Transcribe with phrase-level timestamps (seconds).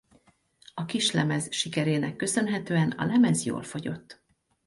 [0.73, 4.21] A kislemez sikerének köszönhetően a lemez jól fogyott.